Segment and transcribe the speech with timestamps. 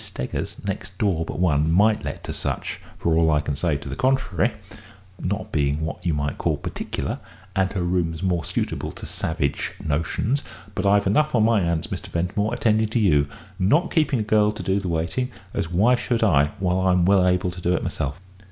[0.03, 3.87] Steggars, next door but one, might let to such, for all I can say to
[3.87, 4.53] the contrary,
[5.21, 7.19] not being what you might call particular,
[7.55, 10.41] and her rooms more suitable to savage notions
[10.73, 12.07] but I've enough on my hands, Mr.
[12.07, 13.27] Ventimore, attending to you
[13.59, 17.27] not keeping a girl to do the waiting, as why should I while I'm well
[17.27, 18.19] able to do it better myself?"